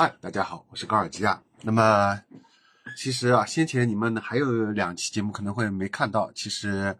[0.00, 1.42] 嗨，大家好，我是高尔基亚。
[1.60, 2.22] 那么，
[2.96, 6.30] 其实啊，先前你们还有两期节目可能会没看到。
[6.36, 6.96] 其实，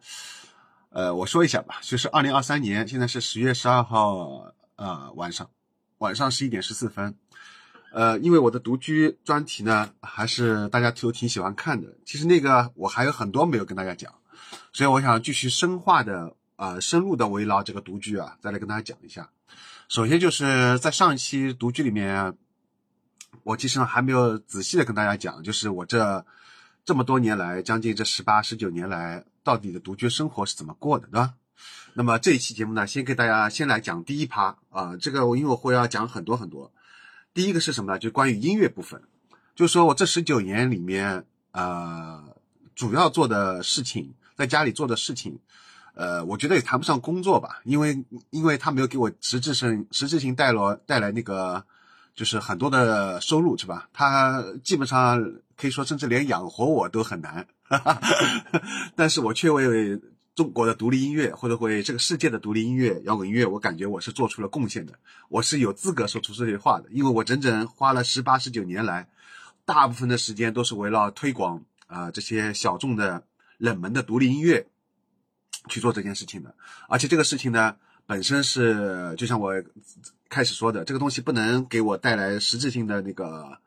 [0.91, 5.49] 呃，我说一下吧，就是二零二三年，现在是十月十二号，呃，晚上，
[5.99, 7.15] 晚上十一点十四分。
[7.93, 11.87] 呃，因为我的独居专题呢，还是大家都挺喜欢看的。
[12.05, 14.13] 其实那个我还有很多没有跟大家讲，
[14.73, 19.31] 所以我想继续深化的，呃，深入的围绕这个独居啊，再来跟大家讲一下。
[19.87, 22.37] 首先就是在上一期独居里面。
[23.45, 26.25] 我其实还没有仔细的跟大家讲，就是我这
[26.85, 31.35] 这么多年来，将近这十八十九年来，到底的独居生活是怎么过的，对吧？
[31.95, 36.71] 那么这一期节目呢，先给大家先来讲第一趴啊，这个我因为我会要讲很多很多。
[37.33, 37.99] 第一个是什么呢？
[37.99, 39.03] 就关于音乐部分，
[39.55, 42.23] 就是说我这十九年里面，呃，
[42.75, 45.39] 主要做的事情，在家里做的事情，
[45.95, 51.65] 呃，我觉得也谈不上工作吧，因为因为他没有给我实质性实质性带来带来那个。
[52.19, 53.89] 就是很多的收入是吧？
[53.93, 55.23] 他基本上
[55.57, 57.47] 可以说，甚至连养活我都很难。
[58.97, 60.01] 但是我却为
[60.35, 64.95] 中国的独立音乐，或者为这个世界的独立音乐、摇滚音乐，我感觉我是做出了贡献的。
[65.29, 69.07] 我是有资格说出这些话的，因为我整整花了十八、十九年来，
[69.65, 73.23] 大部分的时间都是围绕推广啊这些小众的、
[73.59, 74.67] 冷门的独立音乐
[75.69, 76.53] 去做这件事情的。
[76.89, 79.55] 而且这个事情呢，本身是就像我。
[80.29, 83.59] 开始说的这个东西不能给我带来实质性的那个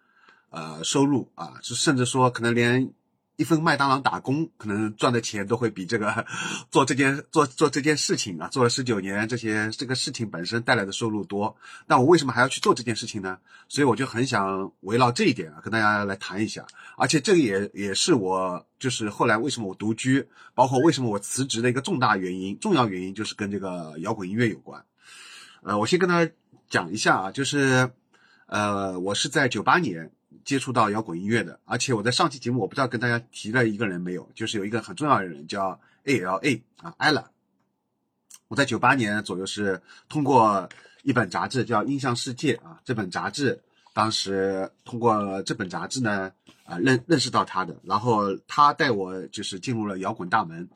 [0.50, 2.94] 呃收入啊，就甚至说可能连
[3.38, 6.28] 一份麦当劳打工可能赚的钱都会比这个
[6.70, 11.56] 做这件做做这件事情啊，做了十九年这些这个事情本身带来的收入多。
[11.88, 13.40] 那我为什么还要去做这件事情呢？
[13.68, 16.68] 所以我就很想围绕这一点啊跟大家来谈一下。
[16.98, 24.86] 而且这个也也是我就是后来为什么我独居，包括为什么我辞职的一个重大原因，重要原因就是跟这个摇滚音乐有关。
[25.62, 26.32] 呃，我先跟大家。
[26.70, 27.92] 讲一下啊，就是，
[28.46, 30.10] 呃，我是在九八年
[30.46, 37.26] 接触到摇滚音乐的，而且我在上期节目我不知道跟大家提了一个人没有，就是有一个很重要的人叫 A L A 啊，Ella。
[38.48, 40.70] 我在九八年左右是通过
[41.04, 43.62] 一本杂志叫《印象世界》啊，这本杂志
[43.94, 46.32] 当时通过这本杂志呢
[46.64, 50.70] 啊认认识到他的，然后他带我就是进入了摇滚大门，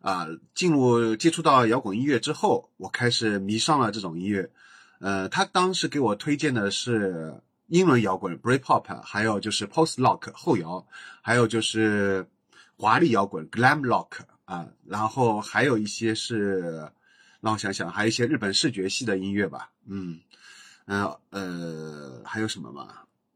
[0.00, 4.50] 啊，进入接触到摇滚音乐之后，我开始迷上了这种音乐。
[4.98, 10.86] 呃，他当时给我推荐的是英伦摇滚 （Britpop），还有就是 Post Rock 后摇，
[11.22, 12.26] 还有就是
[12.76, 16.90] 华丽摇滚 （Glam Rock） 啊，然后还有一些是
[17.40, 20.18] 让我想想，还有一些日本视觉系的音乐吧，嗯，
[20.86, 22.88] 呃呃，还有什么嘛？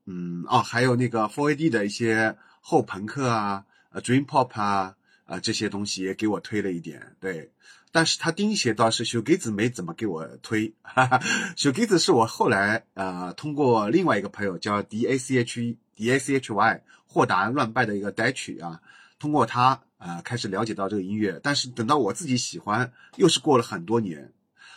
[0.07, 7.51] 嗯，哦，还有那个 Four AD 的一些后朋克啊，呃，Dream Pop 啊，啊，这些东西也给我推了一点，对。
[7.93, 11.23] 但是他钉鞋倒是修给子没怎么给我推，哈哈，
[11.55, 18.81] 修给子是我后来呃通过另外一个朋友叫 D A C H D A C H Y 豁达乱败的一个单曲啊，
[19.21, 24.33] 通过他呃开始了解到这个音乐，但是等到我自己喜欢，又是过了很多年，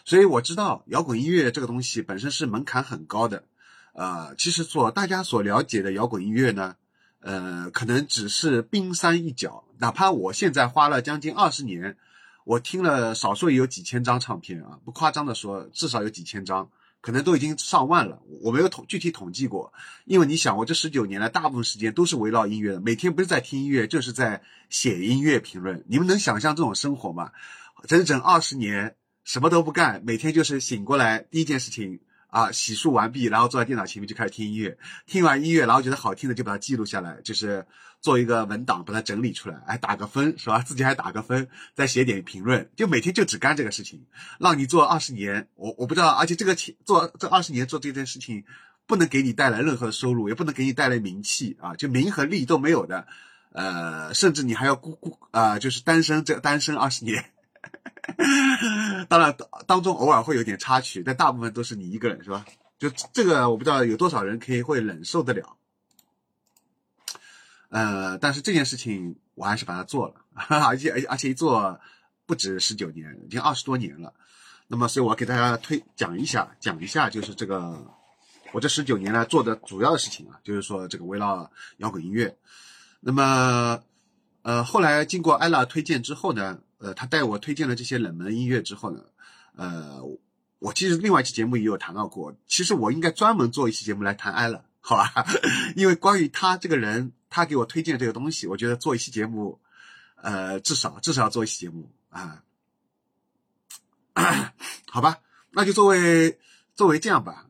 [0.06, 3.46] 所以我知道摇滚音乐这个东西本身是门槛很高的，
[3.94, 6.76] 呃，其实所大家所了解的摇滚音乐呢，
[7.22, 11.98] 呃，可能只是冰山一角，哪怕我现在花了将近二十年。
[12.44, 16.70] 我听了少说也有几千张唱片啊，不夸张的说，至少有几千张，
[17.02, 18.22] 可能都已经上万了。
[18.42, 19.74] 我没有统具体统计过，
[20.06, 25.84] 因为你想，我这十九年来大部分时间都是围绕音乐的，每天不是在听音乐，就是在写音乐评论。
[25.90, 27.32] 你们能想象这种生活吗？
[27.86, 28.96] 整整二十年
[29.26, 32.00] 什么都不干，每天就是醒过来第一件事情。
[32.28, 37.66] 啊，洗漱完毕，然后坐在电脑前面就开始听音乐，听完音乐，然后觉得好听的就把它记录下来，就是
[38.02, 40.60] 做一个文档，把它整理出来，哎，打个分是吧？
[40.60, 44.06] 自己还打个分，再写点评论，就每天就只干这个事情，
[44.40, 46.54] 让你做二十年，我我不知道，而且这个
[46.86, 48.44] 做这二十年做这件事情，
[48.86, 53.08] 不能给你带来任何收入，也不能给你带来名气啊，就名和利都没有的，
[53.54, 57.32] 呃，甚至你还要孤孤啊，就是单身这单身二十年。
[59.10, 59.36] 当然，
[59.66, 62.46] 当中偶尔会有点插曲，但大部分都是你一个人，是吧？
[62.80, 65.58] 就这个，我不知道有多少人可以会忍受得了。
[67.70, 70.14] 呃，但是这件事情我还是把它做了，
[70.48, 71.80] 而且而且而且一做
[72.26, 74.14] 不止十九年，已经二十多年了。
[74.68, 77.86] 那么，所以我给大家推讲一下，讲一下，就是这个
[78.54, 82.38] 我这十九年来做的主要的事情啊，就是说这个围绕摇滚音乐。
[83.00, 83.84] 那么，
[84.44, 86.60] 呃，后来经过艾拉推荐之后呢？
[86.80, 89.04] 呃，他带我推荐了这些冷门音乐之后呢，
[89.56, 90.02] 呃，
[90.60, 95.26] 我其实另外一期节目也有谈到过，其实我应该专门做一期节目来谈艾了，好吧？
[95.76, 99.60] 因为关于他这个人，他给我推荐这个东西，我觉得做一期节目，
[100.22, 102.44] 呃，至少至少要做一期节目啊，
[104.90, 105.20] 好吧？
[105.52, 106.38] 那就作为
[106.76, 107.48] 作为这样吧，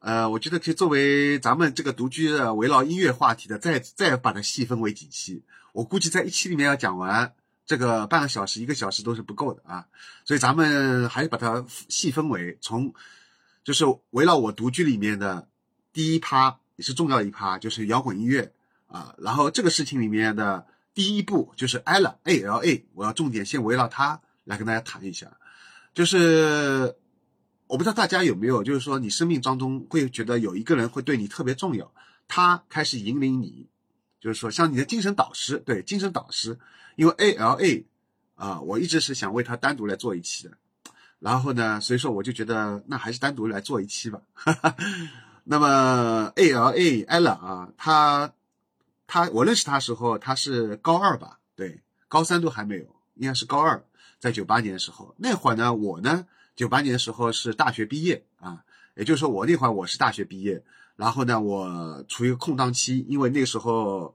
[0.00, 5.42] 呃，我觉得可以作为咱们这个独居的围绕音乐话题的，再再把它细分为几期。
[5.72, 7.34] 我估计在一期里面要讲完
[7.68, 9.86] 这个半个小时、一个小时都是不够的啊。
[10.24, 12.92] 所以咱们还是把它细分为从，
[13.62, 15.46] 就是围绕我独居里面的
[15.92, 18.52] 第一趴也是重要的一趴，就是摇滚音乐
[18.88, 19.14] 啊。
[19.18, 25.36] 然后这个事情里面的第一步就是 L A L A，我要重点先围绕它来跟大家谈一下，
[25.94, 26.96] 就是。
[27.70, 31.92] 我不知道大家有没有，就是说你生命当中会觉得有一个人会对你特别重要，
[32.26, 33.68] 他开始引领你，
[34.20, 36.58] 就是说像你的精神导师，对精神导师，
[36.96, 37.86] 因为 A L A
[38.34, 40.56] 啊，我一直是想为他单独来做一期的，
[41.18, 44.20] 然后呢，所以说我就觉得那还是单独来做一期吧。
[45.44, 48.32] 那么 A L A Ella 啊，他
[49.06, 53.82] 他我认识他时候他是高二吧，对，高三都还没有，应该是高二，
[54.18, 56.26] 在九八年的时候，那会儿呢，我呢。
[56.56, 58.64] 九八年的时候是大学毕业啊，
[58.96, 60.60] 也就是说我那会儿我是大学毕业，
[60.98, 64.12] 然后呢我处于一个空档期，因为那个时候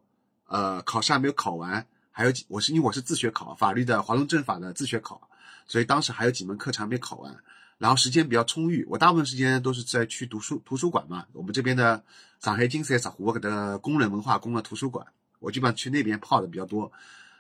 [0.47, 5.29] 呃考试还没有考完，还有几我是因为我是自学考法律的华东政法的自学考，
[5.65, 7.33] 所以当时还有几门课程没考完，
[7.77, 12.03] 然后时间比较充裕，我大部分时间都是在去读书图书馆嘛，我们这边的
[12.41, 15.07] 上海金山石湖的工人文化宫的图书馆，
[15.39, 16.91] 我基本上去那边泡的比较多。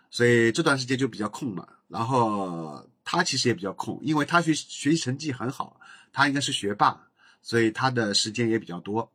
[0.09, 5.79] 所以这段时间就比较空嘛，然后他其实也比较空，因为他学学习成绩很好，
[6.11, 7.07] 他应该是学霸，
[7.41, 9.11] 所以他的时间也比较多。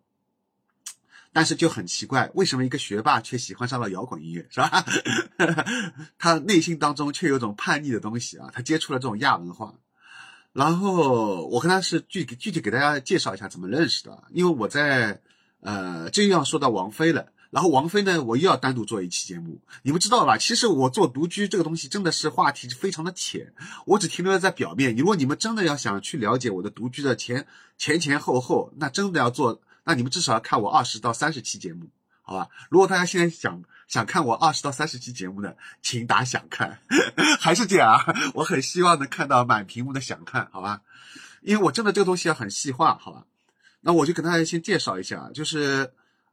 [1.33, 4.85] 但是就很奇怪，为什么一个学霸却喜欢上了摇滚音乐，是吧？
[6.19, 9.75] 他内心当中却有种叛逆的东西啊，他接触了这种亚文化。
[10.53, 15.21] 然后我跟他是具体具体给大家介绍一下怎么认识的，因为我在
[15.61, 17.33] 呃，这又要说到王菲了。
[17.51, 20.37] 然后王菲呢，我又要单独做一期节目，你们知道吧？
[20.37, 23.55] 其实我做独居这个东西真的是话题非常的浅，
[23.87, 24.95] 我只停留在表面。
[24.95, 27.47] 如果你们真的要想去了解我的独居的前
[27.79, 31.89] 前前后后，那真的要做，那你们至少要看我二十到三十期节目，
[32.21, 32.51] 好吧？
[32.69, 36.79] 如果大家现在想想看我二十到三十期节目呢，请打想看，
[37.41, 38.15] 还是这样啊？
[38.35, 40.83] 我很希望能看到满屏幕的想看，好吧？
[41.41, 43.25] 因为我真的这个东西要很细化，好吧？
[43.81, 45.91] 那我就跟大家先介绍一下，就是。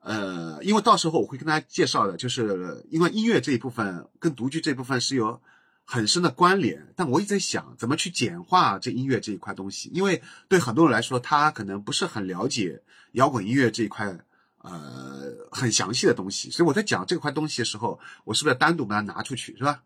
[0.07, 5.42] 呃，因为到时候我会跟大家介绍的，就是因为音乐这一部分跟独居这部分是有
[5.84, 6.94] 很深的关联。
[6.96, 9.90] 但我一直在想，怎么去简化这音乐这一块东西？
[9.96, 12.84] 因为对很多人来说，他可能不是很了解
[13.16, 14.06] 摇滚音乐这一块，
[14.60, 16.50] 呃，很详细的东西。
[16.50, 19.84] 所以我在讲这块东西的时候，我是不是要单独把它拿出去，是吧？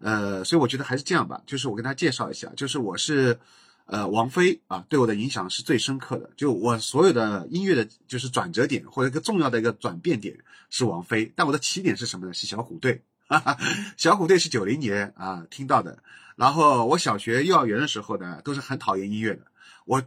[0.00, 3.38] 呃，所以我觉得还是这样吧，就是我跟大家介绍一下，就是我是。
[3.86, 6.30] 呃，王菲啊，对我的影响是最深刻的。
[6.36, 10.38] 就我所有的音乐的，就是转折点或者一个重要的一个转变点
[10.70, 11.30] 是王菲。
[11.34, 12.32] 但我的起点是什么呢？
[12.32, 13.02] 是小虎队。
[13.26, 13.58] 哈 哈
[13.96, 15.98] 小虎队是九零年啊听到的。
[16.36, 19.42] 然后我小学、幼儿园的时候呢，都是很讨厌音乐的。
[19.84, 20.00] 我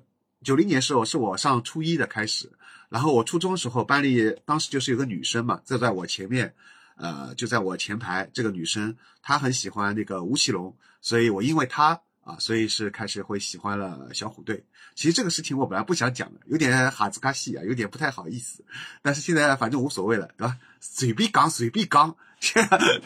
[0.45, 2.49] 九零年时候是我上初一的开始。
[2.87, 6.53] 然后我初中时候，班里当时就是有个女生嘛，坐在我前面，
[6.95, 8.29] 呃，就在我前排。
[8.31, 11.99] 这个女生她很喜欢那个吴奇隆，所以我因为她。
[12.25, 14.65] 啊，所以是开始会喜欢了小虎队。
[14.95, 18.65] 其实这个事情我本来不想讲的，有点哈兹卡西啊，有点不太好意思。
[19.03, 20.57] 但是现在反正无所谓了，对吧？
[20.81, 22.17] 随便讲随便讲，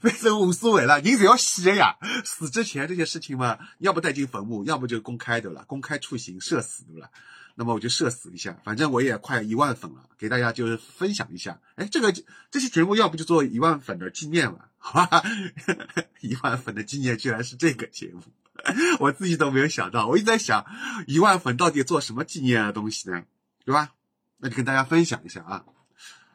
[0.00, 1.00] 反正无所谓了。
[1.00, 7.10] 人是要死的呀，死之前这些事情嘛，要不带进坟墓，要不就公开的了，公开处刑，社死对吧？
[7.56, 11.60] 那么我就社死一下，反正我也快一万粉了，给大家就是分享一下。
[11.74, 12.14] 哎，这个
[12.50, 15.22] 这期节目要不就做一万粉的纪念吧，好吧？
[16.20, 18.20] 一万粉的纪念居然是这个节目。
[19.00, 20.66] 我自己都没有想到，我一直在想，
[21.06, 23.22] 一万粉到底做什么纪念的东西呢？
[23.64, 23.92] 对吧？
[24.38, 25.64] 那就跟大家分享一下啊。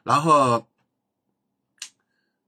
[0.02, 0.66] 然后，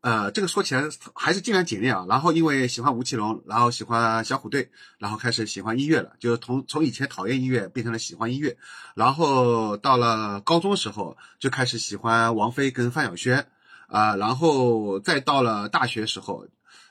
[0.01, 2.07] 呃，这个说起来还是尽量简练啊。
[2.09, 8.57] 然后因为喜欢吴奇隆，然后喜欢小虎队，然后开始喜欢音乐了，就是从从以前讨厌音乐变成了喜欢音乐。
[8.95, 13.47] 然后到了高中时候就开始喜欢王菲跟范晓萱
[13.91, 16.47] 啊，然后再到了大学时候。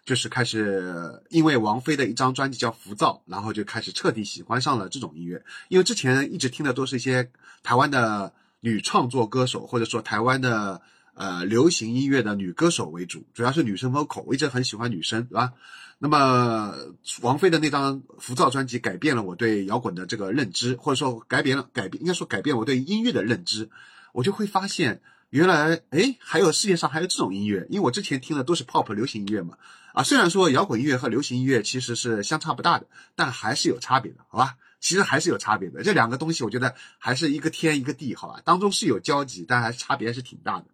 [0.05, 5.43] 就是开始，因为王菲的一张专辑叫《浮躁》，然后就开始彻底喜欢上了这种音乐。
[5.67, 7.29] 因为之前一直听的都是一些
[7.61, 10.81] 台湾的女创作歌手，或者说台湾的
[11.13, 14.23] 呃流行音乐的女歌手为主，主要是女生 vocal。
[14.25, 15.53] 我一直很喜欢女生，对吧？
[15.99, 16.73] 那么
[17.21, 23.69] 王菲的那张《浮躁》专辑改变了我对摇滚的这个认知，或者说改变了改变，应该说改变我对音乐的认知，
[24.13, 25.01] 我就会发现。
[25.29, 29.57] 原来，哎，还有世界上还有这种音乐，因为我之前听的都是 pop 流行音乐嘛，
[29.93, 34.55] 啊，虽然说摇滚音乐和流行音乐其实是相差不大的，但还是有差别的，好吧？
[34.79, 38.41] 其实还是有差别的，这两个东西我觉得还是一个天一个地，好吧？
[38.43, 40.65] 当中是有交集，但还是差别还是挺大的。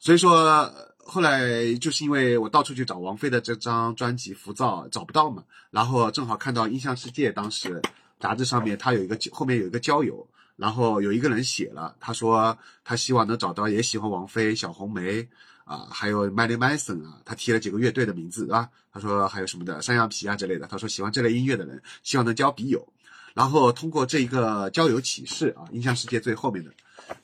[0.00, 7.80] 所以说后来就是因为我到处去找王菲的这张专辑《浮躁》，找不到嘛，然后正好看到《音像世界》当时
[8.18, 10.26] 杂志上面它有一个后面有一个交友。
[10.56, 15.28] 然后有一个人写了，他说他希望能找到也喜欢王菲、小红梅
[15.64, 18.68] 啊，还有 Marilyn Manson 啊，他提了几个乐队的名字，对吧？
[18.92, 20.66] 他说还有什么的山羊皮啊之类的。
[20.66, 22.86] 他说喜欢这类音乐的人，希望能交笔友。
[23.34, 26.70] 然后通过这一个交友启事啊，印象世界最后面的，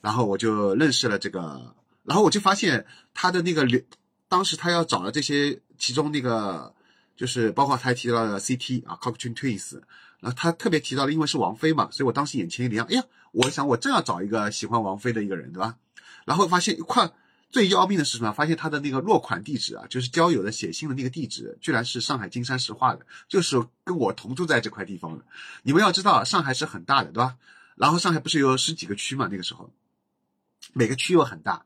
[0.00, 1.72] 然后我就认识了这个，
[2.02, 2.84] 然后我就发现
[3.14, 3.80] 他的那个流，
[4.28, 6.74] 当时他要找的这些，其中那个
[7.16, 9.80] 就是包括他提到的 CT 啊，Cocteau Twins，
[10.20, 15.76] 然后他特别提到了，因为是王菲嘛，所以我当时眼前一亮，哎呀，我想我正要找一个喜欢王菲的一个人，对吧？
[16.24, 17.12] 然后发现一块。
[17.52, 18.30] 最要命的是什么？
[18.30, 25.24] 发现他的那个落款地址啊，就是交友的写信的那个地址，居然是上海金山石化的，就是跟我同住在这块地方的。
[25.64, 27.38] 你们要知道，上海是很大的，对吧？
[27.74, 29.26] 然后上海不是有十几个区嘛？
[29.28, 29.68] 那个时候，
[30.72, 31.64] 每个区又很大，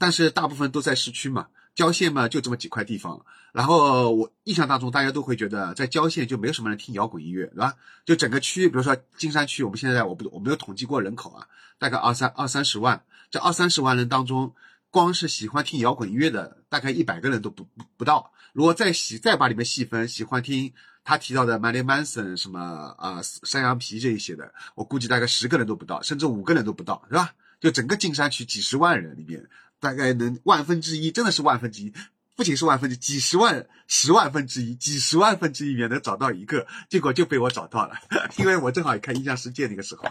[0.00, 1.46] 但是大部分都在市区嘛，
[1.80, 3.24] 郊县嘛就这么几块地方。
[3.52, 7.74] 然后我印象当中，大家都会觉得在郊县就没有什么人听摇滚音乐，对吧？
[8.04, 11.46] 就整个区，比如说金山区，我们现在我不我没有统计过人口啊，
[11.78, 14.52] 大概二三二三十万，这二三十万人当中。
[14.92, 18.32] 光是喜欢听摇滚音乐的，大概一百个人都不不不到。
[18.52, 20.72] 如果再细再把里面细分，喜欢听
[21.04, 22.60] 他提到的 Marilyn Manson 什么
[22.98, 27.32] 啊山羊皮这一些的，我估计大概十个人都不到，甚至五个人都不到，是吧？
[27.60, 29.48] 就整个金山区几十万人里面，
[29.80, 31.92] 大概能万分之一，真的是万分之一。
[32.36, 37.94] 不仅是万分之几十万、十万分之一、几十万分之一里面能找到一个，结果就被我找到了，
[38.38, 40.06] 因为我正好也看《印象世界》那个时候，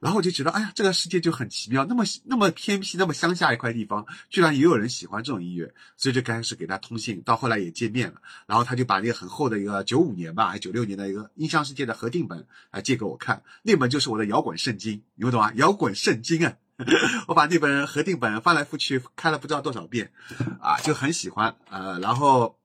[0.00, 8.14] 然后我就觉得，哎呀，这个世界就很奇妙，那么那么偏僻、那么乡下一块地方，居然也有人喜欢这种音乐，所以就开始给他通信，到后来也见面了，
[8.48, 15.52] 然后他就把那个很厚的一个九五年吧，还九六年的一个《印象世界》的合订本啊借给我看，那本就是我的摇滚圣经，你们懂吗？
[15.54, 16.54] 摇滚圣经啊！
[17.28, 20.12] 我把那本核定本翻来覆去看了不知道多少遍，
[20.60, 22.58] 啊，就很喜欢，呃，然后，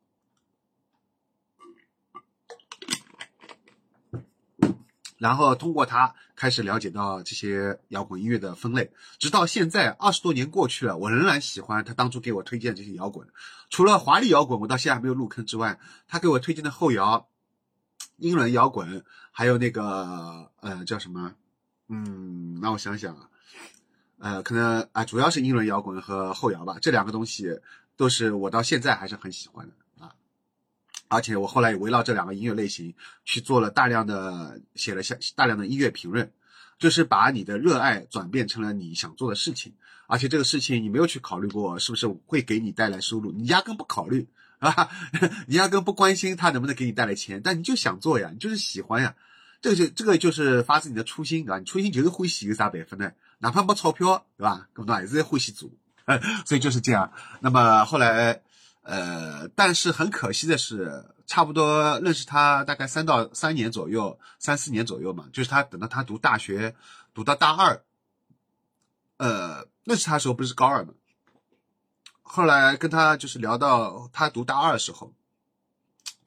[5.20, 13.28] 然后通过它开始了解到这些摇滚音乐的分类，直到现在二十多年过去了，我仍然喜欢他当初给我推荐这些摇滚，
[13.70, 17.30] 除了华丽摇滚我到现在还没有入坑之外，他给我推荐的后摇、
[18.18, 21.36] 英伦摇滚，还有那个呃叫什么，
[21.90, 23.30] 嗯，让我想想啊。
[24.20, 27.60] 呃，可能啊，主要是英伦摇滚和后摇吧，这两个东西
[27.96, 30.14] 都是我到现在还是很喜欢的啊。
[31.08, 36.32] 而且我后来也围绕这两个音乐类型去做了大量的写了下大量的音乐评论，
[36.78, 39.74] 就是把你的热爱转变成了你想做的事情，
[40.08, 44.28] 而且这个事情你没有去考虑过是不是会给你带来收入，你压根不考虑
[44.60, 44.90] 啊，
[45.48, 49.16] 你压根不关心它能不能给你带来钱，但你就想做呀，你就是喜欢呀，
[49.62, 51.60] 这个就这个就是发自你的初心，对吧？
[51.60, 53.12] 你初心就是欢喜，有啥办法呢？
[53.40, 54.68] 哪怕没钞票，对吧？
[54.76, 55.70] 那么还是欢喜做，
[56.46, 57.12] 所以就是这样。
[57.42, 58.42] 那么后来，
[58.84, 66.76] 呃，但是很可惜的是，差不多认识他大概三到三年左右，三四年左右嘛，就是他等到他读大学，
[67.14, 67.84] 读到大二，
[69.18, 70.94] 呃，认识他的时候不是高二嘛？
[72.22, 75.14] 后来跟他就是聊到他读大二的时候。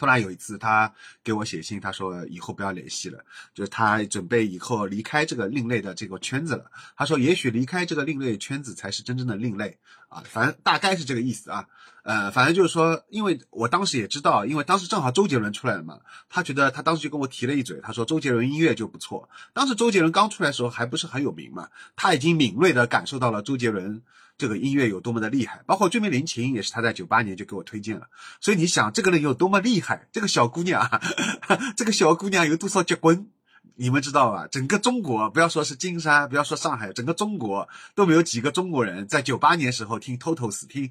[0.03, 0.93] 突然有一次，他
[1.23, 6.73] 给我写信，他说以后不要联系了，就是他准备以后离开这个另类的这个圈子了。
[6.97, 9.79] 他说，也许离开这个另类圈子才是真正的另类
[10.09, 11.69] 啊，反正大概是这个意思啊。
[12.03, 19.29] 呃，反正就是说，因为我当时也知道，因为当时正好周杰伦出来了嘛，他觉得他当时就跟我提了一嘴，他说周杰伦音乐就不错。
[19.53, 24.03] 当时周杰伦刚出来的时候还不是很有名嘛，他已经敏锐的感受到了周杰伦。
[24.43, 28.09] 这个音乐有多么的厉害，包括《追名林琴》也是他在九八年就给我推荐了。
[28.41, 30.09] 所以你想，这个人有多么厉害？
[30.11, 31.01] 这个小姑娘，
[31.79, 33.29] 这个小姑娘有多少结棍？
[33.77, 34.49] 你们知道吧？
[34.51, 40.91] 整个中国，不要说是金山，不要说上海，整个中国都没有几个中国人在九八年时候听 Totos 听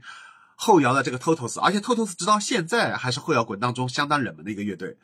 [0.56, 4.96] 后摇的这个 Totos，而且 Totos 直到现在还是后摇滚当中相当冷门的一个乐队。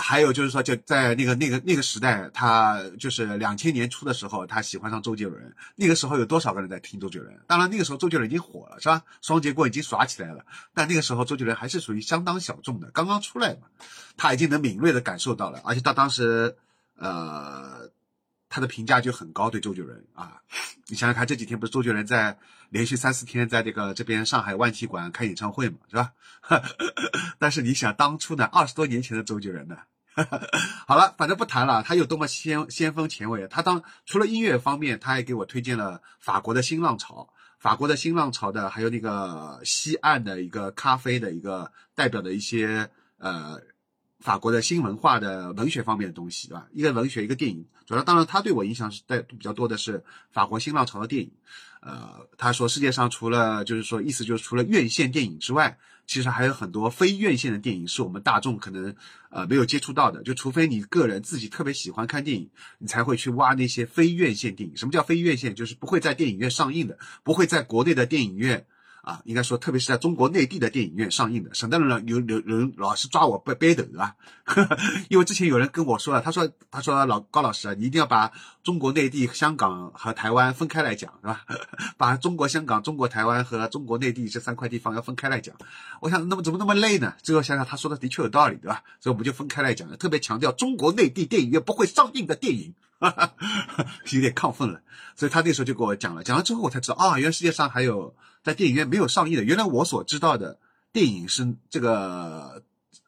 [0.00, 5.54] 还有就是说，就在那个那个那个时代，他就是两千年初的时候，他喜欢上周杰伦。
[5.74, 7.36] 那个时候有多少个人在听周杰伦？
[7.48, 9.02] 当然，那个时候周杰伦已经火了，是吧？
[9.20, 10.44] 双截棍已经耍起来了。
[10.72, 13.68] 但那个时候，周杰伦还是属于相当小众的，刚刚出来嘛。
[14.16, 16.56] 他已经能敏锐的感受到了，而且他当时，
[16.96, 17.90] 呃。
[18.48, 20.40] 他的评价就很高，对周杰伦啊，
[20.86, 22.38] 你想想看，这几天不是周杰伦在
[22.70, 26.12] 连续三四天在这个这边上海万体馆开演唱会嘛，是吧？
[27.38, 29.76] 但是你想当初呢，二十多年前的周杰伦呢？
[30.88, 33.46] 好了，反正不谈了，他有多么先先锋前卫。
[33.48, 37.28] 他当除了音乐方面，他还给我推荐了法国的新浪潮，
[37.58, 43.60] 法国的新浪潮的，还有那个西岸的一个咖啡的一个代表的一些呃。
[44.20, 46.66] 法国的新文化的文学方面的东西，对吧？
[46.72, 47.64] 一个文学，一个电影。
[47.88, 51.32] 主要，当然，他对我影响是带比较多的是法国新浪潮的电影。
[51.80, 58.94] 呃，他说世界上除了就是说意思就是除了院线电影之外，其实还有很多非院线的电影是我们大众可能
[59.30, 60.22] 呃没有接触到的。
[60.22, 64.76] 就除非你个人自己特别喜欢看电影，你才会去挖那些非院线电影。
[64.76, 65.54] 什么叫非院线？
[65.54, 68.66] 就是不会在电影院上映的，不会在国内的电影院。
[69.08, 74.14] 啊，应该说，特别是在中国内地的电影院上映的，省得人有有人老是抓我背背斗啊。
[75.08, 78.30] 因为之前有人跟我说了，他说他说老高老师啊，你一定要把
[78.62, 81.46] 中国内地、香港和台湾分开来讲，是吧？
[81.96, 85.56] 把中国香港、中国台湾和中国内地这三块地方要分开来讲。
[86.02, 87.14] 我想，那么怎么那么累呢？
[87.22, 88.82] 最后想想，他说的的确有道理，对吧？
[89.00, 92.74] 所以我们就分开来讲了，特别强调中国内地电影院不会上映的电影。
[93.00, 93.32] 哈哈，
[94.10, 94.80] 有点亢奋了，
[95.14, 98.12] 所以他那时候就跟我讲了，讲了之后我才知道啊，原来世界上还有
[98.42, 99.44] 在电影院没有上映的。
[99.44, 100.58] 原来我所知道的
[100.92, 102.62] 电影是这个，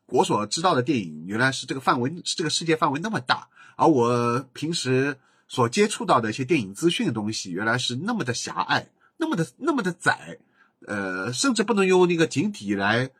[0.06, 5.16] 我所知道的电影原来是这个范围，是这个世界范围那么大，而我平时
[5.48, 10.38] 所接触到的一些电影资讯的东西，原来是那么的狭隘，那么的那么的窄，
[10.86, 13.10] 呃，甚至不能用那个井底来，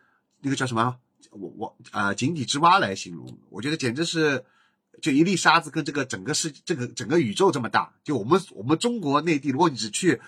[0.41, 0.97] 那个叫什么，
[1.31, 4.45] 我我啊井底之蛙来形容，我觉得简直是。
[5.01, 10.21] 就一粒沙子跟这个整个世这个整个宇宙这么大，就我们我们中国内地，如果你只去，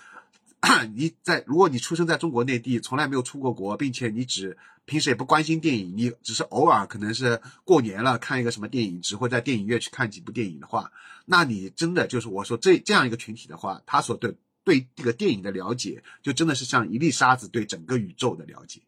[0.95, 10.93] 你在如果你出生在中国内地，从来没有出过国，并且你只平时也不关心电影，你只是偶尔可能是过年了看一个什么电影，只会在电影院去看几部电影的话，
[11.27, 18.83] 那你真的就是我说这这样一个群体的话，他所对对这个电影的了解，就真的是像一粒沙子对整个宇宙的了解。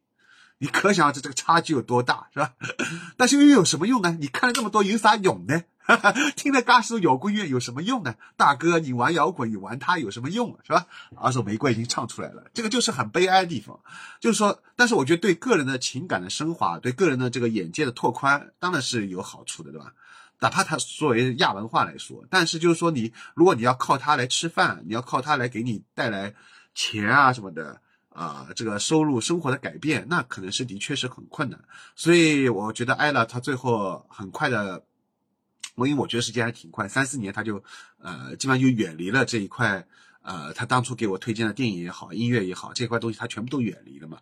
[0.59, 2.55] 你可想而知这个差距有多大，是吧？
[3.19, 4.17] 但是又有什么用呢？
[4.21, 5.65] 你看了这么多有啥用呢？
[5.87, 8.15] 哈 哈听了嘎首摇滚乐有什么用呢？
[8.37, 10.87] 大哥，你玩摇滚，你玩它有什么用，是吧？
[11.17, 13.79] 二手玫瑰已经唱出来了，这个就是很悲哀的地方。
[14.19, 19.93] 就是说，但是我觉得对个人的情感的升华，对个人的这个眼界的拓宽，当然是有好处的，对吧？
[20.41, 26.35] 哪怕它作为亚文化来说，但是就是说，你如果你要靠它来吃饭，你要靠它来给你带来
[26.75, 27.81] 钱啊什么的。
[28.15, 31.59] 啊，这个收入生活的改变，那可能是的确是很困难，
[31.97, 34.85] 所以我觉得艾拉他最后很快的，
[35.75, 37.63] 我因为我觉得时间还挺快，三四年他就，
[37.99, 39.87] 呃，基本上就远离了这一块，
[40.23, 44.19] 呃，他当初给我推荐的电影也好，音乐也好，这块东西他全部都远离了嘛。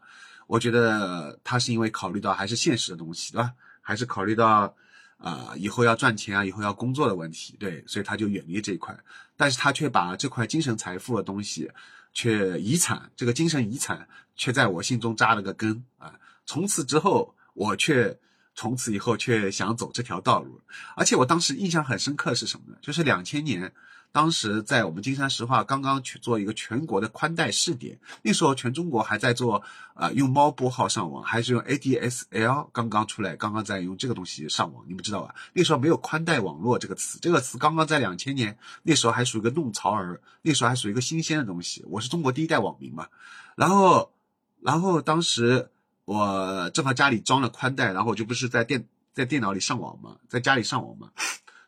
[0.47, 3.53] 我觉得他是因为考虑到还是现实的东西，对吧？
[3.81, 4.75] 还是考虑到，
[5.19, 8.99] 啊，以后要赚钱啊，以后要工作的问题，对，所以他就远离这一块，
[9.37, 11.71] 但是他却把这块精神财富的东西。
[12.15, 16.13] 却遗产这个精神遗产却在我心中扎了个根啊！
[16.45, 18.15] 从此之后，我却
[18.55, 20.61] 从此以后却想走这条道路，
[20.97, 22.77] 而且我当时印象很深刻是什么呢？
[22.81, 23.73] 就是两千年。
[24.15, 29.63] 当时在我们金山石化刚刚去做一个全国的宽带试点，那时候全中国还在做
[29.95, 35.35] 啊用猫拨号上网，还是用 ADSL 刚刚出来，刚刚在用这个东西上网，你们知道吧？
[35.55, 41.83] 那时候没有宽带网络这个词，这个词刚刚在两千年，那时候还属于一个弄潮儿，那时候还属于一个新鲜的东西。
[41.89, 43.09] 我是中国第一代网民嘛，
[43.57, 44.13] 然后，
[44.61, 45.71] 然后当时
[46.13, 51.11] 我正好家里装了宽带，然后我就不是在电在电脑里上网嘛，在家里上网嘛。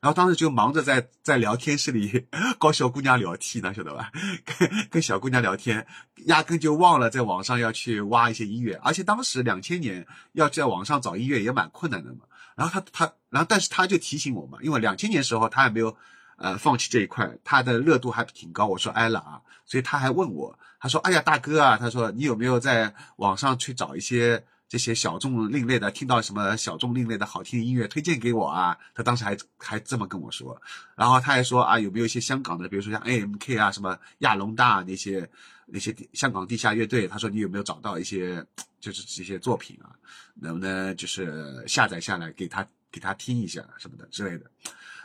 [0.01, 2.27] 然后当时就忙着在在聊天室里
[2.61, 4.13] 搞小姑娘聊天呢，晓得吧？
[4.45, 5.87] 跟跟小姑娘聊天，
[6.27, 8.79] 压根就忘了在网上要去挖一些音乐。
[8.83, 12.19] 而且当时两千年要在网上找音乐也蛮困难的嘛。
[12.55, 15.97] 然后他他，然后但是他就提醒我嘛，因为两千年时候他还没有
[16.37, 18.67] 呃放弃这一块，他的热度还挺高。
[18.67, 28.77] 我说挨了啊，所以他还问我，他说：“哎呀，大哥啊，他说你有没有在网上去找一些？”这些小众另类的，听到什么小众另类的好听的音乐，推荐给我啊！
[28.93, 30.61] 他当时还还这么跟我说，
[30.97, 35.31] 然后他还说啊，有没有一些香港的，比如说像 AMK 啊，什么亚龙大那些
[35.67, 38.45] 那些香港地下乐队，他说你有没有找到一些
[38.81, 39.95] 就是这些作品啊？
[40.35, 44.51] 能不能就是下载下来给他给他听一下什么的之类的？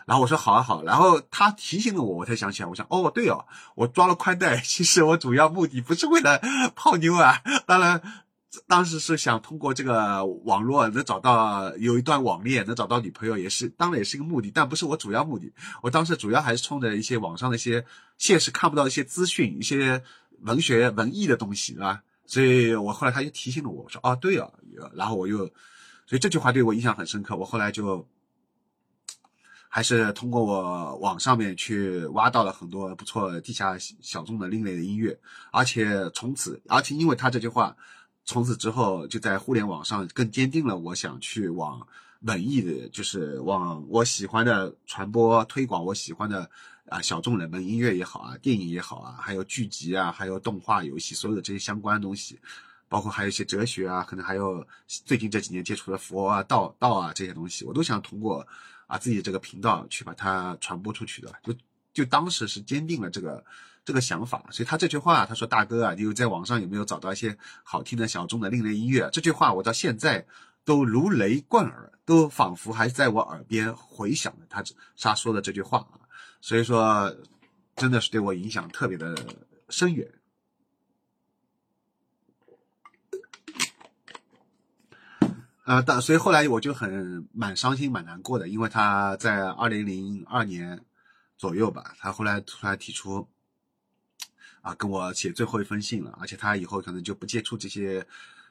[0.10, 3.46] 然后我说好啊好，然后他提醒了我，我才想起来，我想哦对哦，
[3.76, 6.42] 我装了宽带， 其实我主要目的不是为了
[6.76, 8.02] 泡妞啊， 当然。
[8.66, 15.54] 当时是想通过这个网络能找到有一段网恋，能找到女朋友，也是当然也是一个目的，但不是我主要目的。
[15.84, 17.86] 我当时主要还是冲着一些网上的一些
[18.18, 20.02] 现实看不到一些资讯、一些
[20.42, 22.02] 文学文艺的东西，是吧？
[22.26, 24.52] 所以我后来他就提醒了我，我说哦对哦，
[24.96, 25.38] 然后我又，
[26.08, 27.36] 所以这句话对我印象很深刻。
[27.36, 28.08] 我后来就
[29.70, 35.18] 还是通过我网上面去挖到了很多不错地下小众的另类的音乐，
[35.52, 37.74] 而且从此，而且因为他这句话。
[38.26, 41.88] 从此之后，就在互联网上更坚定了我想去往
[42.22, 46.48] 文艺的，就是往我喜欢的传播推广，我喜欢的
[46.90, 52.40] 啊小众人们音乐也好啊，电影也好啊，还有剧集啊，还有动画、游戏，所有的这些相关的东西，
[52.88, 58.46] 包括还有一些哲学啊，可能还有最近这几年接触的佛啊、道道啊这些东西，我都想通过
[58.90, 61.34] 啊自己这个频道去把它传播出去的。
[61.42, 61.54] 就
[61.94, 63.42] 就当时是坚定了这个。
[63.86, 64.46] 这个想法。
[64.52, 70.24] 所以他这句话，他说：“大哥啊，你有在网上有没有找到一些好听的小众的另类音乐？”这句话我到现在
[70.64, 74.64] 都如雷贯耳，都仿佛还在我耳边回响着他
[75.00, 76.06] 他说的这句话啊。
[76.40, 77.12] 所以说，
[77.76, 79.18] 真的是对我影响特别的
[79.70, 80.08] 深远。
[85.70, 90.84] 呃，但所以后来我就很蛮伤心、蛮难过的，因为他在二零零二年
[91.38, 93.28] 左右吧，他后来突然提出，
[94.62, 98.04] 啊，跟我写最后一封信了，而且他以后可能就不接触这些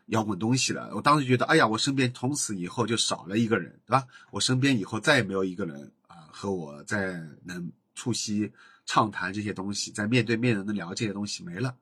[0.07, 0.93] 摇滚东西了。
[0.95, 4.07] 我当时觉得，哎呀，我身边从此以后就少了一个人，对吧？
[4.31, 8.53] 我身边以后再也没有一个人啊，和我在能促膝
[8.87, 11.75] 畅谈这些东西，在面对面的能聊这些东西没了。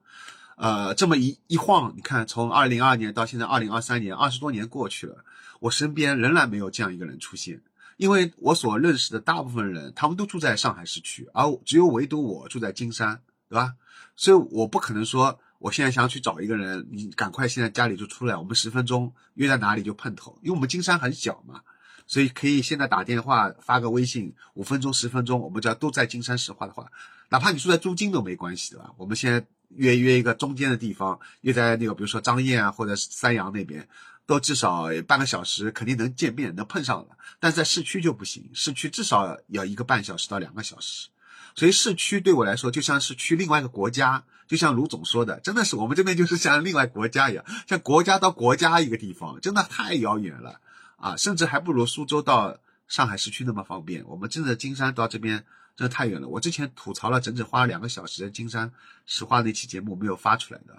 [0.57, 5.23] 呃，这么一一晃，你看，从二零二二年到现在二零二三年，二十多年过去了，
[5.59, 7.61] 我身边仍然没有这样一个人出现。
[7.97, 13.75] 因为我所认识的大部分人，他们都住在上海市区，而只有唯独我住在金山，对吧？
[14.15, 21.61] 所以我不可能说，我现在想去找一个人，你赶快现在家里就出来，我们十分钟约在哪里就碰头，因为我们金山很小嘛，
[22.07, 26.91] 所以可以现在打电话发个微信，五分钟十分钟，我们只要都在金山石化的话，
[27.29, 28.91] 哪怕你住在租金都没关系，对吧？
[28.97, 29.45] 我们现在。
[29.69, 33.87] 约约一个中间的地方，约在那个，比如说张掖啊，或者是三阳那边，
[34.25, 37.17] 都至少半个小时，肯定能见面，能碰上了。
[37.39, 41.09] 但在市区就不行，市区至少要一个半小时到两个小时。
[41.55, 50.61] 所以市区对我来说就像是去另外一个国家，就像卢总说的，真的是我们这边就是像另外国家一样，像国家到国家一个地方，真的太遥远了
[50.97, 51.15] 啊！
[51.17, 54.03] 甚至还不如苏州到上海市区那么方便。
[54.07, 55.45] 我们真的金山到这边。
[55.77, 58.73] 真的太远了，我之前吐槽了整整花了两个小时的金山
[59.05, 60.75] 石化那期节目没有发出来的，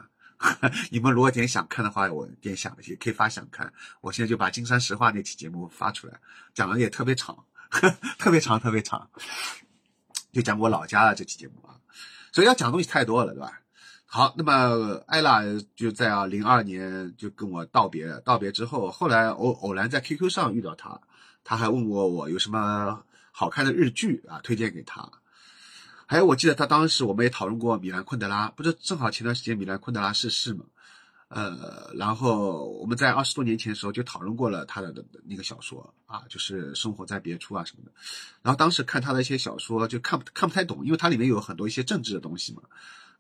[0.91, 3.73] 你们如果点想看的话，我点想也可以发想看。
[4.01, 6.15] 我现在就把金山石化那期节目发出来，
[6.53, 7.45] 讲的也特别长，
[8.19, 9.09] 特别长，特别长，
[10.33, 11.79] 就讲我老家的这期节目啊，
[12.33, 13.61] 所以要讲东西太多了，对吧？
[14.05, 15.43] 好，那么艾拉
[15.77, 21.01] 就在啊零二年就跟我道别，道别之后，后来偶偶然在 QQ 上遇到他，
[21.45, 23.05] 他还问过我有什么。
[23.39, 25.09] 好看的日剧啊，推荐给他。
[26.07, 30.65] 还有，我记得他当时我们也讨论过米兰昆德拉，不是正好前段时间米兰昆德拉逝世嘛？
[31.29, 34.93] 呃，然后我们在二十多年前的时候就讨论过了他的
[35.25, 37.93] 那个小说啊，就是生活在别处啊什么的。
[38.43, 42.63] 然后当时看他的一些小说就看不看不太懂，因为它里面有很多一些政治的东西嘛。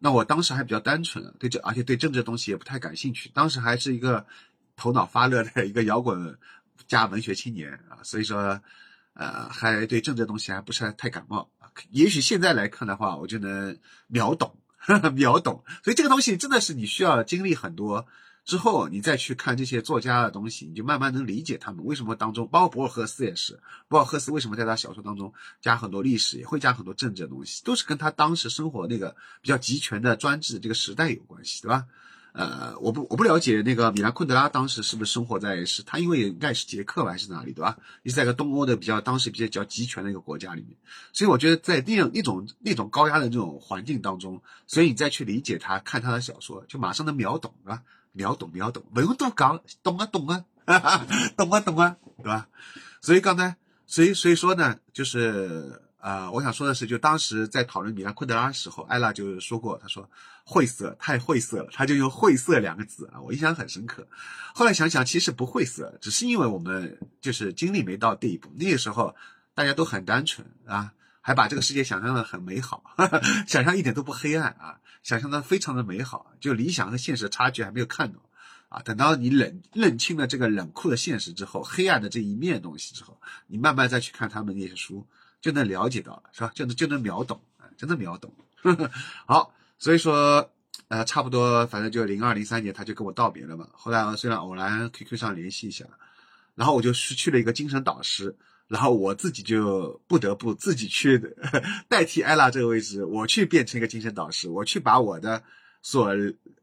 [0.00, 3.30] 那我当时还比较单纯，对这而且对政治的东西也不太感兴趣。
[3.32, 4.26] 当时还是一个
[4.74, 6.36] 头脑发热的一个摇滚
[6.88, 8.60] 加文学青年啊，所以说。
[9.18, 11.50] 呃，还对政治东西还不是太感冒
[11.90, 13.76] 也许现在来看的话，我就能
[14.06, 14.56] 秒懂，
[15.14, 15.64] 秒懂。
[15.82, 18.06] 所以这个东西真的是你需要经历很多
[18.44, 31.84] 之后，你再去看这些作家的东西，你就慢慢能理解他们为什么当中，包括博尔赫斯也是，博尔赫斯为什么在他小说当中加很多历史，也会加很多政治的东西，都是跟他当时生活那个比较集权的专制这个时代有关系，对吧？
[32.32, 37.76] 呃，我不我不了解那个米兰昆德拉当时是不是生活在是，他因为应该是捷克还是哪里对吧？
[38.02, 40.76] 也是在一个东欧的比较当时比较比较集权的一个国家里面，
[41.12, 47.82] 所以我觉得在那样一种那种高压的这种环境当中，所以你再去理解他看他的小说，就马上能秒懂啊？
[48.12, 50.44] 秒懂秒懂，文都讲懂啊懂啊，
[51.36, 52.48] 懂啊 懂啊，对吧？
[53.00, 55.82] 所以刚才所以所以说呢，就是。
[55.98, 60.08] 啊，我想说的是，就当时在讨论米兰昆德拉的时候，艾拉就说过，他说
[60.44, 64.06] 晦涩太晦涩了，他就用晦涩两个字啊，我印象很深刻。
[64.54, 69.16] 后来想想，其实不晦涩，只是因为我们就是经历没到这一步，那个时候
[69.54, 72.84] 大家都很单纯啊，还把这个世界想象的很美好，
[73.48, 78.20] 想象一点都不黑暗啊，想象的非常的美好，就理想和现实差距还没有看到
[78.68, 78.80] 啊。
[78.82, 85.04] 等到你冷认清了这个冷酷的现实之后，黑暗的这一面东西之后，你慢慢再去看他们那些书。
[85.40, 86.50] 就能了解到了，是吧？
[86.54, 88.32] 就能就能秒懂，啊，真的秒懂。
[89.26, 90.50] 好，所以说，
[90.88, 93.68] 呃，差不多，反正就零二零三年，他就跟我道别了嘛。
[93.72, 95.84] 后来虽然偶然 QQ 上联系一下，
[96.54, 101.36] 然后我就失去了一个精神导师，然后我自己就不得不自己去
[101.88, 105.42] 代替艾拉这个位置，我去变成一个精神导师，我去把我的。
[105.82, 106.14] 所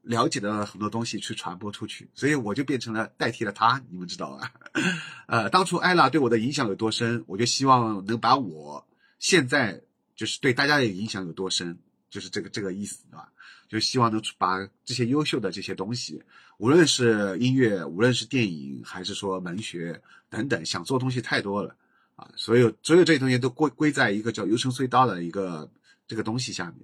[0.02, 4.52] 了解的很多东西去传播出去，所以我就变成了代替了他，你们知道吧？
[5.28, 8.86] 呃，当初艾拉对我的影响有多深，我就希望能把我
[9.18, 9.82] 现在
[10.16, 13.32] 就是对大家的影响有多深，就是这个这个意思，对吧？
[13.68, 16.22] 就希望能把这些优秀的这些东西，
[16.60, 20.00] 无论是音乐，无论是电影，还是说文学
[20.30, 21.76] 等等，想做的东西太多了
[22.16, 22.30] 啊！
[22.36, 25.72] 所有所有这些东西都归归在一个叫“游城隧道”的一个
[26.08, 26.76] 这个东西下面。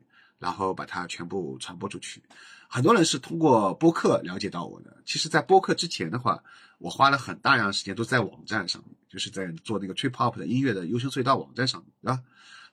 [0.41, 2.19] 然后把它全部传播出去，
[2.67, 4.97] 很多人是通过播客了解到我的。
[5.05, 6.43] 其实，在播客之前的话，
[6.79, 12.23] 我花了很大量时间都在网站上面，就是在做那个 trip hop 的音乐的优声隧道网站上面，对吧？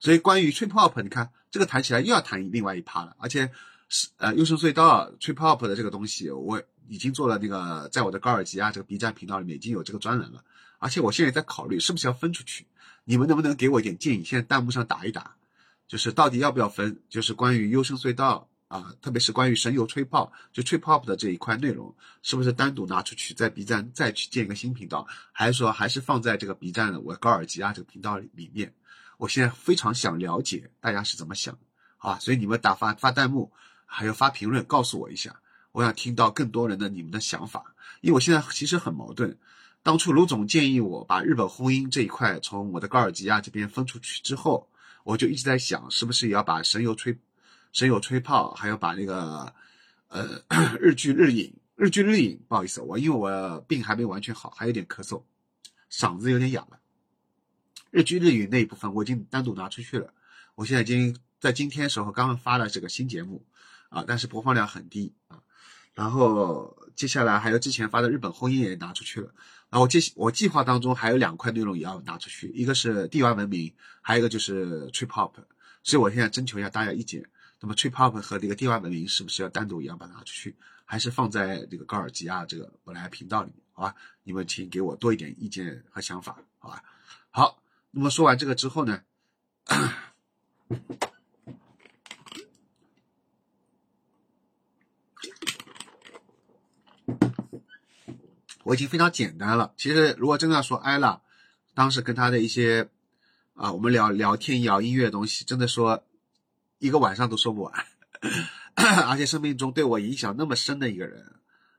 [0.01, 3.51] 所以关于 trip hop，你看这个谈起来又要谈另外一趴了，而且
[3.91, 10.43] 是呃优胜隧道 trip hop 的这个东西，我已经做了那个在我的高尔基啊这个 B 站频道里面已经有这个专栏了，
[10.79, 12.65] 而且我现在也在考虑是不是要分出去，
[13.05, 14.25] 你们能不能给我一点建议？
[14.25, 15.35] 现在弹幕上打一打，
[15.89, 17.03] 就是到底要不要分？
[17.09, 18.49] 就是关于优胜隧道。
[18.69, 28.75] 啊，特别是关于神游吹泡，就吹泡的这一块内容，是不是单独拿出去在 B 站再去建一个新频道，还是说还是放在这个 B 站的我高尔基啊这个频道里面？
[29.17, 31.57] 我现在非常想了解大家是怎么想，
[31.97, 32.19] 好吧？
[32.19, 33.51] 所以你们打发发弹幕，
[33.87, 35.41] 还有发评论，告诉我一下，
[35.73, 39.39] 我想听到更多人的你们的想法，因为我现在其实很矛盾。
[39.83, 44.69] 当初卢总建议我把日本婚姻这一块从我的高尔基亚这边分出去之后，
[45.05, 47.19] 我就一直在想，是不是也要把神游吹。
[47.73, 49.53] 神游吹泡，还要把那个，
[50.09, 50.43] 呃，
[50.81, 55.23] 日剧日影，日剧日影，不好意思，我因为我病还没完全好，还有点咳嗽，
[55.93, 56.81] 嗓子有点哑了。
[57.91, 60.13] 日剧日语那一部分我已经单独拿出去了，
[60.55, 63.45] 我现在已经在今天时候刚刚发了这个新节目，
[63.91, 65.39] 啊，但是播放量很低啊。
[65.93, 69.35] 然后接下来还有之前发的日本婚姻也拿出去了，
[69.71, 75.33] 然后我计我计划当中还有两块内容也要拿出去，一个是地外文明，还有一个就是 trip hop，
[75.83, 77.29] 所以我现在征求一下大家意见。
[77.61, 83.63] 那么，trip hop 和这个地外文明是不是要单独一样把它拿出去，还是放在这个高尔基亚这个本来频道里面？
[83.73, 86.83] 好吧，你们请给我多一点意见和想法，好吧？
[87.31, 89.03] 好，那么说完这个之后呢，
[98.69, 99.73] 我已经非常简单了。
[99.77, 101.21] 其实，如果真的要说艾拉，
[101.75, 102.89] 当时跟他的一些
[103.55, 106.05] 啊，我们聊聊天、聊音乐的东西，真的说。
[106.81, 107.75] 一个晚上都说不完，
[109.09, 111.27] 而且生命中对我影响那么深的一个人，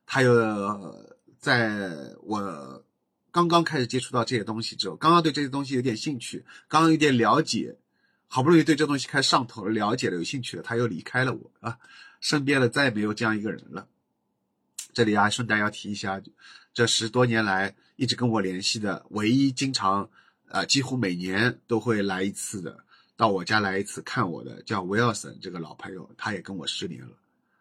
[0.05, 0.35] 他又
[1.39, 1.89] 在
[2.23, 2.83] 我
[3.31, 7.77] 刚刚开始接触到这些东西之后，刚刚对这些东西有点兴趣，刚刚有点了解，
[8.27, 11.77] 好不容易对这东西开始上头了，了解了，有兴趣了，他又离开了我啊，
[12.19, 13.87] 身边的再也没有这样一个人了。
[14.93, 16.21] 这里啊，顺带要提一下，
[16.73, 20.09] 这十多年来一直跟我联系的，唯一经常，
[20.47, 22.85] 呃，几乎每年都会来一次的。
[23.15, 27.11] 到我家来一次看我的叫威尔森这个老朋友，他也跟我失联了，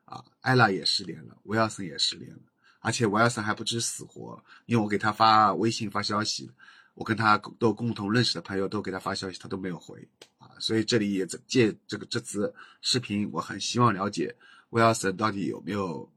[0.04, 2.38] 啊，艾拉也失联了，威尔森也失联了，
[2.78, 6.48] 而且威尔森还不知死活，因为我给他发微信发消息，
[6.94, 10.06] 我跟他都共同认识的朋友都给他发消息，他都没有回，
[10.38, 14.32] 啊，所以这里也借这个这次视频，我很希望了解
[14.70, 16.08] 威尔森到底有没有，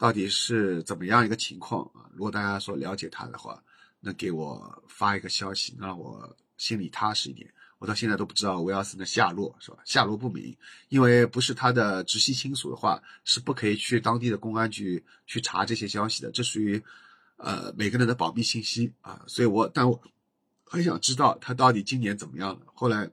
[0.00, 2.08] 到底是怎么样一个情况啊？
[2.14, 3.62] 如果大家说了解他的话，
[4.00, 7.52] 那给我发一个消息，让我心里踏实一点。
[7.78, 9.76] 我到现在都不知道威尔森的下落，是吧？
[9.84, 10.56] 下落不明，
[10.88, 16.82] 因为不是他的直系亲属的话，是不可以去当地的公安局去查这些消息的，这属于，
[17.36, 19.22] 呃，每个人的保密信息啊。
[19.26, 20.00] 所以我，但我
[20.64, 22.60] 很想知道他到底今年怎么样了。
[22.72, 23.10] 后来，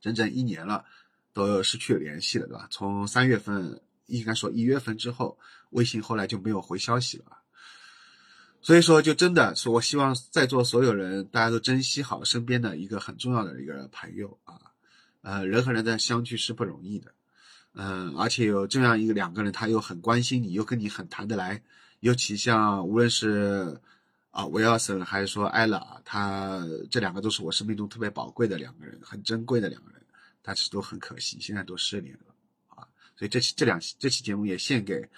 [0.00, 0.84] 整整一年了，
[1.32, 2.66] 都失去了联系了，对吧？
[2.68, 3.80] 从三月份，
[4.18, 5.38] 应该说一月份之后，
[5.70, 7.38] 微信后来就没有回消息了。
[8.60, 14.54] 所以说，就真的是我希望在座所有人，大家都珍惜好身边的一个很重要的一个朋友啊，
[15.22, 17.12] 呃，人和人的相聚是不容易的，
[17.74, 21.60] 嗯，而且有这样一个两个人，他又很关心你，又跟你很谈得来，
[21.98, 23.80] 尤其像无论是
[24.30, 30.00] 啊维尔森还是说艾拉，他这两个都是我生命中特别宝贵的两个人，很珍贵的两个人，
[30.40, 32.31] 但是都很可惜，现在都失联了，
[33.16, 35.08] 所以这期这两期这期节目也献给。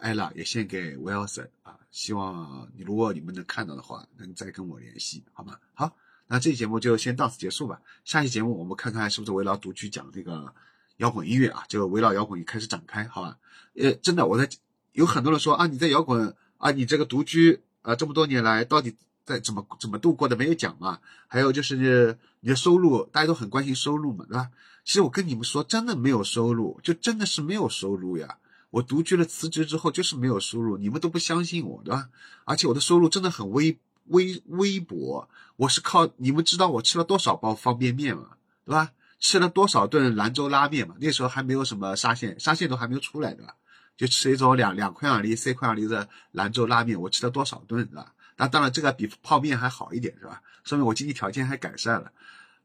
[0.00, 5.56] 艾拉也献给威尔森啊，希望你如果你们能看到的话，能再跟我联系，好吗？
[5.72, 7.80] 好，那这期节目就先到此结束吧。
[8.04, 10.52] 下期节目我们看看是不是围绕独居讲这个
[10.98, 13.38] 摇滚音乐啊，就围绕摇滚开始展开，好吧？
[13.76, 14.46] 呃，真的，我在
[14.92, 20.98] 有很多人说啊，你在摇滚啊，你这个独居啊，这么多年来到底在怎么怎么度过的没有讲嘛？
[21.26, 24.50] 还有就是你的收入，大家都很关心收入嘛，对吧？
[24.84, 28.36] 其实我跟你们说，真的没有收入，就真的是没有收入呀。
[28.70, 32.08] 我独居了，辞职之后就是没有收入，你们都不相信我，对吧？
[32.44, 38.30] 而且我的收入真的很微微微薄，我是靠你们知道我吃了多少包方便面吗？
[38.64, 38.92] 对吧？
[39.20, 40.96] 吃了多少顿兰州拉面嘛？
[41.00, 43.54] 那时候还没有什么沙县，沙县都还没有出来，对吧？
[43.96, 48.12] 就吃一种两两块两厘、三块两厘的兰州拉面，我吃了多少顿，对吧？
[48.36, 50.42] 那当然这个比泡面还好一点，是吧？
[50.64, 52.12] 说明我经济条件还改善了，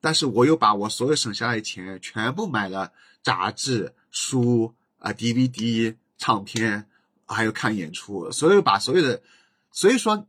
[0.01, 4.75] 但是我又把我所有省下来的钱全部买了杂志、书。
[5.01, 6.85] 啊，DVD、唱片，
[7.25, 9.21] 还有看演出，所以把所有的，
[9.71, 10.27] 所以说，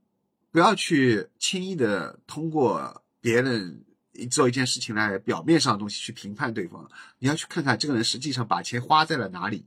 [0.53, 3.85] 不要去轻易的通过别人
[4.31, 9.66] 做一件事情来表面上的东西去评判对方，你要去看看这个人实际上把钱花在了哪里，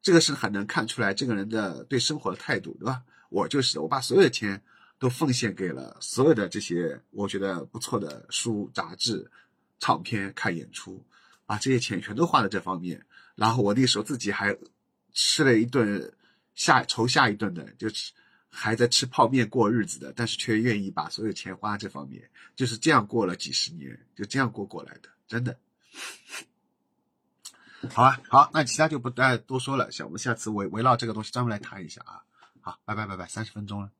[0.00, 3.02] 这个是很能看出来这个人的对生活的态度，对吧？
[3.30, 4.62] 我就是，我把所有的钱
[5.04, 9.30] 都奉献给了所有的这些我觉得不错的书、杂志，
[9.78, 11.04] 唱片、看演出，
[11.44, 13.04] 把这些钱全都花在这方面。
[13.34, 14.56] 然后我那时候自己还
[15.12, 16.10] 吃了一顿
[16.54, 18.12] 下愁下一顿的，就是
[18.48, 25.58] 还在吃泡面过日子的，但是却愿意把所有钱花这方面，就是这样过了几十年，就这样过过来的，真的。
[27.90, 32.24] 好吧，好，那其他就不再多说了，下我们下次围围绕这个东西专门来谈一下啊。
[32.62, 33.90] 好，拜拜拜拜，三十分钟了。